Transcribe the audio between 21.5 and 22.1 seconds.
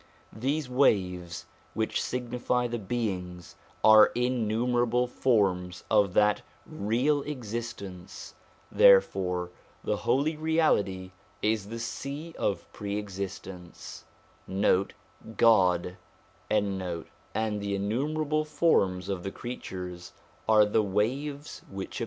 which appear.